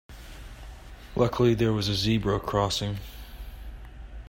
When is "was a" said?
1.73-1.93